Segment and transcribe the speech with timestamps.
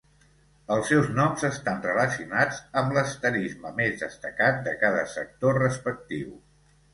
[0.75, 6.35] Els seus noms estan relacionats amb l'asterisme més destacat de cada sector respectiu.